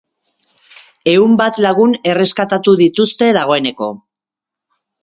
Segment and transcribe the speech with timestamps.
[1.13, 3.93] Ehun bat lagun erreskatatu dituzte dagoeneko.